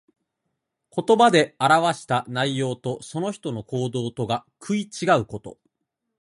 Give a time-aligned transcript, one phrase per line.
[0.95, 5.59] 言葉で表した内容と、その人の行動とが食い違うこと。